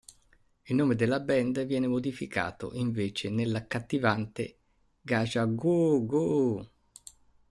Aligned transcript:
Il 0.63 0.73
nome 0.75 0.95
della 0.95 1.19
band 1.19 1.63
viene 1.65 1.85
modificato 1.85 2.73
invece 2.73 3.29
nell'accattivante 3.29 4.55
Kajagoogoo. 5.03 6.67